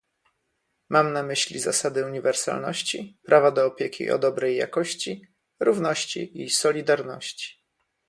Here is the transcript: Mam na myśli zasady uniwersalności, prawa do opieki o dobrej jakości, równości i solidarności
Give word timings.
Mam 0.89 1.13
na 1.13 1.23
myśli 1.23 1.59
zasady 1.59 2.05
uniwersalności, 2.05 3.17
prawa 3.25 3.51
do 3.51 3.65
opieki 3.65 4.11
o 4.11 4.19
dobrej 4.19 4.55
jakości, 4.57 5.27
równości 5.59 6.43
i 6.43 6.49
solidarności 6.49 7.59